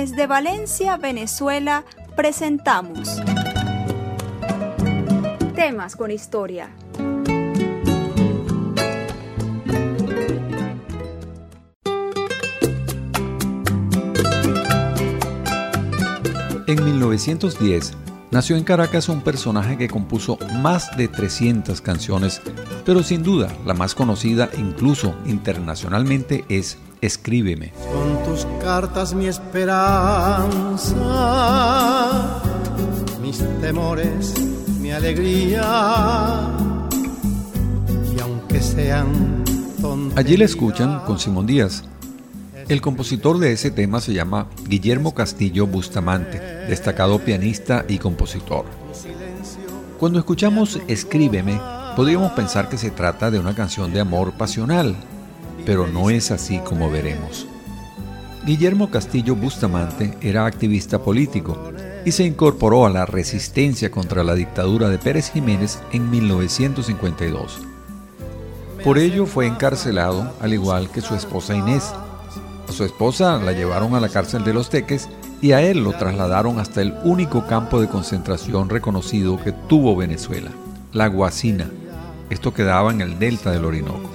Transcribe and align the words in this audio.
Desde 0.00 0.26
Valencia, 0.26 0.96
Venezuela, 0.96 1.84
presentamos 2.16 3.20
Temas 5.54 5.94
con 5.94 6.10
Historia. 6.10 6.70
En 16.66 16.82
1910 16.82 17.92
nació 18.30 18.56
en 18.56 18.64
Caracas 18.64 19.10
un 19.10 19.20
personaje 19.20 19.76
que 19.76 19.88
compuso 19.88 20.38
más 20.62 20.96
de 20.96 21.08
300 21.08 21.82
canciones, 21.82 22.40
pero 22.86 23.02
sin 23.02 23.22
duda 23.22 23.54
la 23.66 23.74
más 23.74 23.94
conocida 23.94 24.48
incluso 24.56 25.14
internacionalmente 25.26 26.46
es 26.48 26.78
Escríbeme. 27.00 27.72
Con 27.92 28.22
tus 28.24 28.46
cartas 28.62 29.14
mi 29.14 29.26
esperanza, 29.26 29.72
mis 33.22 33.38
temores, 33.60 34.34
mi 34.80 34.92
alegría, 34.92 36.48
y 38.14 38.20
aunque 38.20 38.60
sean 38.60 39.40
Allí 40.14 40.36
le 40.36 40.44
escuchan 40.44 41.00
con 41.06 41.18
Simón 41.18 41.46
Díaz 41.46 41.84
el 42.70 42.80
compositor 42.80 43.40
de 43.40 43.50
ese 43.50 43.72
tema 43.72 44.00
se 44.00 44.12
llama 44.12 44.46
Guillermo 44.68 45.12
Castillo 45.12 45.66
Bustamante, 45.66 46.38
destacado 46.68 47.18
pianista 47.18 47.84
y 47.88 47.98
compositor. 47.98 48.64
Cuando 49.98 50.20
escuchamos 50.20 50.78
Escríbeme, 50.86 51.60
podríamos 51.96 52.30
pensar 52.30 52.68
que 52.68 52.78
se 52.78 52.92
trata 52.92 53.32
de 53.32 53.40
una 53.40 53.56
canción 53.56 53.92
de 53.92 53.98
amor 53.98 54.34
pasional, 54.34 54.94
pero 55.64 55.86
no 55.86 56.10
es 56.10 56.30
así 56.30 56.58
como 56.58 56.90
veremos. 56.90 57.46
Guillermo 58.44 58.90
Castillo 58.90 59.36
Bustamante 59.36 60.16
era 60.22 60.46
activista 60.46 60.98
político 61.02 61.56
y 62.04 62.12
se 62.12 62.24
incorporó 62.24 62.86
a 62.86 62.90
la 62.90 63.04
resistencia 63.04 63.90
contra 63.90 64.24
la 64.24 64.34
dictadura 64.34 64.88
de 64.88 64.98
Pérez 64.98 65.30
Jiménez 65.30 65.78
en 65.92 66.10
1952. 66.10 67.60
Por 68.82 68.98
ello 68.98 69.26
fue 69.26 69.46
encarcelado, 69.46 70.34
al 70.40 70.54
igual 70.54 70.90
que 70.90 71.02
su 71.02 71.14
esposa 71.14 71.54
Inés, 71.54 71.92
su 72.70 72.84
esposa 72.84 73.38
la 73.38 73.52
llevaron 73.52 73.94
a 73.94 74.00
la 74.00 74.08
cárcel 74.08 74.44
de 74.44 74.54
los 74.54 74.70
Teques 74.70 75.08
y 75.42 75.52
a 75.52 75.60
él 75.60 75.82
lo 75.82 75.92
trasladaron 75.92 76.58
hasta 76.58 76.80
el 76.80 76.94
único 77.04 77.46
campo 77.46 77.80
de 77.80 77.88
concentración 77.88 78.68
reconocido 78.68 79.42
que 79.42 79.52
tuvo 79.52 79.96
Venezuela, 79.96 80.50
la 80.92 81.08
Guasina. 81.08 81.70
Esto 82.30 82.54
quedaba 82.54 82.92
en 82.92 83.00
el 83.00 83.18
delta 83.18 83.50
del 83.50 83.64
Orinoco. 83.64 84.10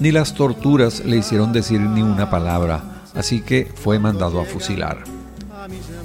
Ni 0.00 0.12
las 0.12 0.32
torturas 0.32 1.04
le 1.04 1.18
hicieron 1.18 1.52
decir 1.52 1.78
ni 1.78 2.00
una 2.00 2.30
palabra, 2.30 3.02
así 3.14 3.42
que 3.42 3.70
fue 3.74 3.98
mandado 3.98 4.40
a 4.40 4.46
fusilar. 4.46 5.04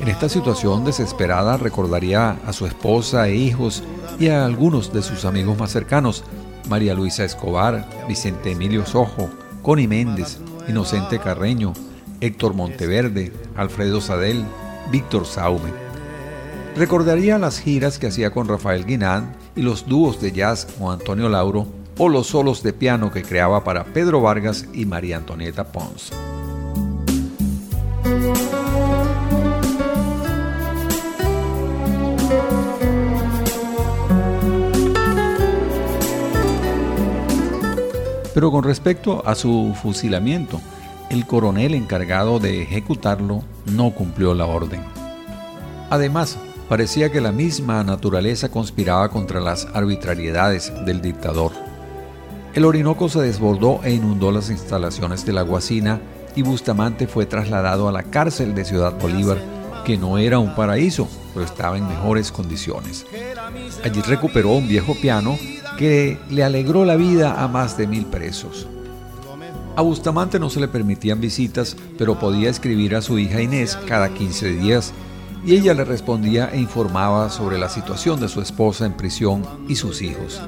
En 0.00 0.08
esta 0.08 0.30
situación 0.30 0.86
desesperada 0.86 1.58
recordaría 1.58 2.38
a 2.46 2.54
su 2.54 2.64
esposa 2.64 3.28
e 3.28 3.36
hijos 3.36 3.82
y 4.18 4.28
a 4.28 4.46
algunos 4.46 4.94
de 4.94 5.02
sus 5.02 5.26
amigos 5.26 5.58
más 5.58 5.72
cercanos, 5.72 6.24
María 6.70 6.94
Luisa 6.94 7.24
Escobar, 7.24 7.86
Vicente 8.08 8.52
Emilio 8.52 8.86
Sojo, 8.86 9.28
Connie 9.60 9.86
Méndez, 9.86 10.38
Inocente 10.66 11.18
Carreño, 11.18 11.74
Héctor 12.22 12.54
Monteverde, 12.54 13.30
Alfredo 13.56 14.00
Sadel, 14.00 14.42
Víctor 14.90 15.26
Saume. 15.26 15.70
Recordaría 16.76 17.36
las 17.36 17.60
giras 17.60 17.98
que 17.98 18.06
hacía 18.06 18.30
con 18.30 18.48
Rafael 18.48 18.86
Guinán 18.86 19.36
y 19.54 19.60
los 19.60 19.86
dúos 19.86 20.18
de 20.22 20.32
jazz 20.32 20.66
con 20.78 20.94
Antonio 20.94 21.28
Lauro 21.28 21.81
o 21.98 22.08
los 22.08 22.26
solos 22.26 22.62
de 22.62 22.72
piano 22.72 23.12
que 23.12 23.22
creaba 23.22 23.64
para 23.64 23.84
Pedro 23.84 24.20
Vargas 24.20 24.66
y 24.72 24.86
María 24.86 25.18
Antonieta 25.18 25.64
Pons. 25.64 26.12
Pero 38.34 38.50
con 38.50 38.64
respecto 38.64 39.22
a 39.26 39.34
su 39.34 39.74
fusilamiento, 39.80 40.60
el 41.10 41.26
coronel 41.26 41.74
encargado 41.74 42.38
de 42.38 42.62
ejecutarlo 42.62 43.42
no 43.66 43.90
cumplió 43.90 44.34
la 44.34 44.46
orden. 44.46 44.80
Además, 45.90 46.38
parecía 46.68 47.12
que 47.12 47.20
la 47.20 47.32
misma 47.32 47.84
naturaleza 47.84 48.50
conspiraba 48.50 49.10
contra 49.10 49.40
las 49.40 49.66
arbitrariedades 49.74 50.72
del 50.86 51.02
dictador. 51.02 51.52
El 52.54 52.66
Orinoco 52.66 53.08
se 53.08 53.20
desbordó 53.20 53.80
e 53.82 53.94
inundó 53.94 54.30
las 54.30 54.50
instalaciones 54.50 55.24
de 55.24 55.32
la 55.32 55.40
Guasina 55.40 56.02
y 56.36 56.42
Bustamante 56.42 57.06
fue 57.06 57.24
trasladado 57.24 57.88
a 57.88 57.92
la 57.92 58.02
cárcel 58.02 58.54
de 58.54 58.66
Ciudad 58.66 58.98
Bolívar, 59.00 59.38
que 59.86 59.96
no 59.96 60.18
era 60.18 60.38
un 60.38 60.54
paraíso, 60.54 61.08
pero 61.32 61.46
estaba 61.46 61.78
en 61.78 61.88
mejores 61.88 62.30
condiciones. 62.30 63.06
Allí 63.82 64.02
recuperó 64.02 64.50
un 64.50 64.68
viejo 64.68 64.94
piano 65.00 65.38
que 65.78 66.18
le 66.28 66.44
alegró 66.44 66.84
la 66.84 66.96
vida 66.96 67.42
a 67.42 67.48
más 67.48 67.78
de 67.78 67.86
mil 67.86 68.04
presos. 68.04 68.66
A 69.74 69.80
Bustamante 69.80 70.38
no 70.38 70.50
se 70.50 70.60
le 70.60 70.68
permitían 70.68 71.22
visitas, 71.22 71.74
pero 71.96 72.18
podía 72.18 72.50
escribir 72.50 72.94
a 72.94 73.00
su 73.00 73.18
hija 73.18 73.40
Inés 73.40 73.78
cada 73.86 74.10
15 74.10 74.50
días 74.50 74.92
y 75.46 75.56
ella 75.56 75.72
le 75.72 75.84
respondía 75.84 76.50
e 76.52 76.58
informaba 76.58 77.30
sobre 77.30 77.58
la 77.58 77.70
situación 77.70 78.20
de 78.20 78.28
su 78.28 78.42
esposa 78.42 78.84
en 78.84 78.92
prisión 78.92 79.42
y 79.68 79.76
sus 79.76 80.02
hijos. 80.02 80.42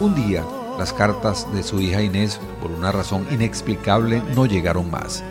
Un 0.00 0.14
día, 0.14 0.44
las 0.78 0.92
cartas 0.92 1.46
de 1.52 1.62
su 1.62 1.80
hija 1.80 2.02
Inés, 2.02 2.40
por 2.60 2.70
una 2.70 2.92
razón 2.92 3.26
inexplicable, 3.30 4.22
no 4.34 4.46
llegaron 4.46 4.90
más. 4.90 5.22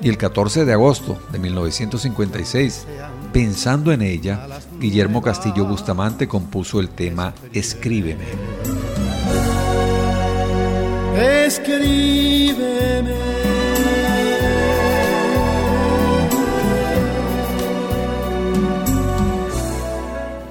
Y 0.00 0.08
el 0.08 0.18
14 0.18 0.64
de 0.64 0.72
agosto 0.72 1.18
de 1.30 1.38
1956, 1.38 2.86
pensando 3.32 3.92
en 3.92 4.02
ella, 4.02 4.48
Guillermo 4.78 5.22
Castillo 5.22 5.64
Bustamante 5.64 6.26
compuso 6.26 6.80
el 6.80 6.88
tema 6.88 7.34
Escríbeme. 7.52 8.24
Escríbeme. 11.16 13.12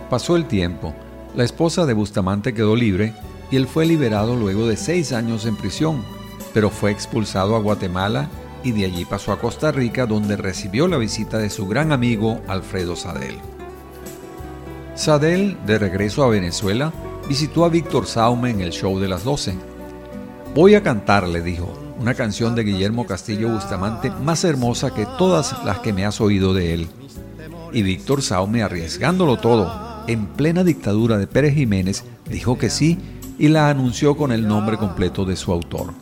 Pasó 0.09 0.35
el 0.35 0.45
tiempo. 0.45 0.93
La 1.35 1.43
esposa 1.45 1.85
de 1.85 1.93
Bustamante 1.93 2.53
quedó 2.53 2.75
libre 2.75 3.13
y 3.51 3.57
él 3.57 3.67
fue 3.67 3.85
liberado 3.85 4.35
luego 4.35 4.65
de 4.65 4.77
seis 4.77 5.11
años 5.11 5.45
en 5.45 5.57
prisión, 5.57 6.03
pero 6.53 6.69
fue 6.69 6.91
expulsado 6.91 7.55
a 7.55 7.59
Guatemala 7.59 8.29
y 8.63 8.71
de 8.71 8.85
allí 8.85 9.05
pasó 9.05 9.33
a 9.33 9.39
Costa 9.39 9.71
Rica 9.71 10.05
donde 10.05 10.37
recibió 10.37 10.87
la 10.87 10.97
visita 10.97 11.37
de 11.37 11.49
su 11.49 11.67
gran 11.67 11.91
amigo 11.91 12.41
Alfredo 12.47 12.95
Sadel. 12.95 13.37
Sadel, 14.95 15.57
de 15.65 15.79
regreso 15.79 16.23
a 16.23 16.29
Venezuela, 16.29 16.93
visitó 17.27 17.65
a 17.65 17.69
Víctor 17.69 18.07
Saume 18.07 18.51
en 18.51 18.61
el 18.61 18.71
show 18.71 18.99
de 18.99 19.07
las 19.07 19.23
12. 19.23 19.53
Voy 20.55 20.75
a 20.75 20.83
cantar, 20.83 21.27
le 21.27 21.41
dijo, 21.41 21.73
una 21.99 22.13
canción 22.13 22.55
de 22.55 22.63
Guillermo 22.63 23.05
Castillo 23.05 23.49
Bustamante 23.49 24.11
más 24.11 24.43
hermosa 24.43 24.93
que 24.93 25.05
todas 25.17 25.63
las 25.65 25.79
que 25.79 25.93
me 25.93 26.05
has 26.05 26.21
oído 26.21 26.53
de 26.53 26.73
él. 26.73 26.87
Y 27.73 27.83
Víctor 27.83 28.21
Saume, 28.21 28.63
arriesgándolo 28.63 29.37
todo, 29.37 30.03
en 30.07 30.27
plena 30.27 30.63
dictadura 30.63 31.17
de 31.17 31.27
Pérez 31.27 31.55
Jiménez, 31.55 32.03
dijo 32.29 32.57
que 32.57 32.69
sí 32.69 32.97
y 33.41 33.47
la 33.47 33.69
anunció 33.69 34.15
con 34.15 34.31
el 34.31 34.47
nombre 34.47 34.77
completo 34.77 35.25
de 35.25 35.35
su 35.35 35.51
autor. 35.51 35.95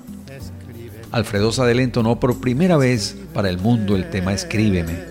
Alfredo 1.10 1.54
Sadel 1.54 1.80
entonó 1.80 2.20
por 2.20 2.42
primera 2.42 2.76
vez 2.76 3.16
para 3.34 3.50
el 3.50 3.58
mundo 3.58 3.96
el 3.96 4.10
tema 4.10 4.34
Escríbeme. 4.34 5.06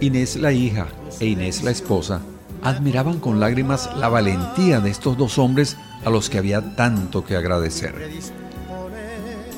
Inés 0.00 0.36
la 0.36 0.52
hija 0.52 0.86
e 1.18 1.26
Inés 1.26 1.64
la 1.64 1.72
esposa 1.72 2.20
admiraban 2.62 3.18
con 3.18 3.40
lágrimas 3.40 3.90
la 3.96 4.08
valentía 4.08 4.78
de 4.78 4.90
estos 4.90 5.18
dos 5.18 5.38
hombres 5.38 5.76
a 6.04 6.10
los 6.10 6.30
que 6.30 6.38
había 6.38 6.76
tanto 6.76 7.24
que 7.24 7.34
agradecer. 7.34 7.96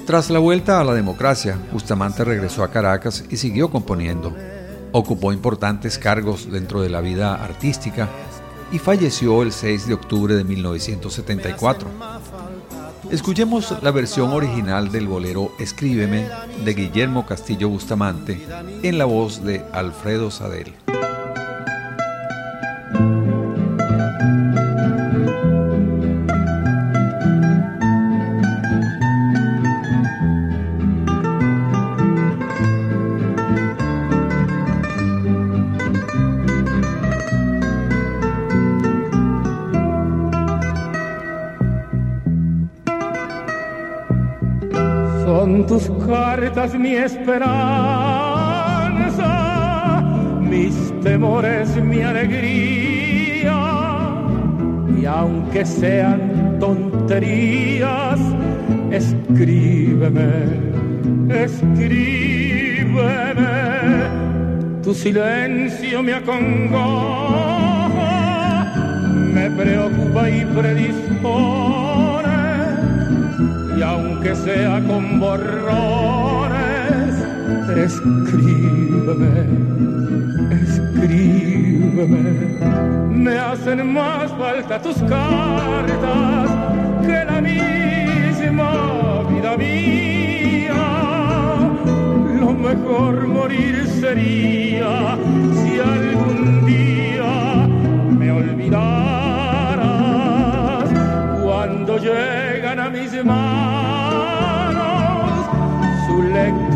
Tras 0.07 0.31
la 0.31 0.39
vuelta 0.39 0.81
a 0.81 0.85
la 0.85 0.95
democracia, 0.95 1.59
Bustamante 1.75 2.25
regresó 2.25 2.65
a 2.65 2.71
Caracas 2.71 3.23
y 3.29 3.37
siguió 3.37 3.69
componiendo. 3.69 4.35
Ocupó 4.93 5.31
importantes 5.31 5.99
cargos 5.99 6.51
dentro 6.51 6.81
de 6.81 6.89
la 6.89 7.03
vida 7.03 7.35
artística 7.35 8.09
y 8.75 8.79
falleció 8.81 9.43
el 9.43 9.53
6 9.53 9.87
de 9.87 9.95
octubre 9.95 10.35
de 10.35 10.43
1974. 10.43 11.89
Escuchemos 13.15 13.73
la 13.81 13.93
versión 13.93 14.33
original 14.33 14.91
del 14.91 15.07
bolero 15.07 15.53
Escríbeme 15.61 16.29
de 16.65 16.75
Guillermo 16.75 17.25
Castillo 17.25 17.69
Bustamante 17.69 18.45
en 18.83 18.99
la 18.99 19.05
voz 19.05 19.45
de 19.45 19.65
Alfredo 19.73 20.33
Sadel. 20.33 20.75
Son 45.55 45.67
tus 45.67 45.89
cartas 46.05 46.75
mi 46.75 46.97
esperanza 46.97 47.31
mis 50.41 50.75
temores 51.01 51.77
mi 51.77 52.03
alegría, 52.03 53.55
y 55.01 55.07
aunque 55.07 55.65
sean 55.65 56.59
tonterías, 56.59 58.19
escríbeme, 58.91 60.33
escríbeme, 61.29 63.05
tu 64.83 64.93
silencio 64.93 66.03
me 66.03 66.15
acongoja, 66.15 67.55
me 69.33 69.49
preocupa 69.53 70.29
y 70.31 70.45
predispone, 70.47 71.84
y 73.77 73.83
aunque 73.83 74.35
sea 74.35 74.81
con 74.87 75.21
borrones, 75.21 77.15
escríbeme, 77.77 79.47
escríbeme, 80.63 82.31
me 83.11 83.39
hacen 83.39 83.93
más 83.93 84.31
falta 84.33 84.81
tus 84.81 84.97
cartas 85.03 86.51
que 87.03 87.25
la 87.25 87.41
misma 87.41 88.73
vida 89.31 89.57
mía. 89.57 90.75
Lo 92.41 92.53
mejor 92.53 93.27
morir 93.27 93.87
sería 94.01 95.17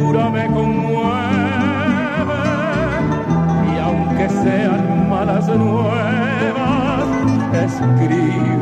lectura 0.09 0.31
me 0.31 0.47
conmueve 0.47 1.09
y 3.75 3.79
aunque 3.79 4.29
sean 4.29 5.09
malas 5.09 5.49
nuevas 5.49 7.09
escríbeme 7.53 8.58